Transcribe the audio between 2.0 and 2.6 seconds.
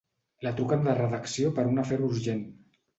urgent.